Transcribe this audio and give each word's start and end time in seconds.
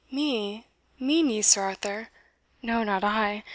"Me, 0.09 0.65
mean 0.99 1.29
ye, 1.29 1.43
Sir 1.43 1.61
Arthur? 1.61 2.09
No, 2.63 2.83
not 2.83 3.03
I! 3.03 3.43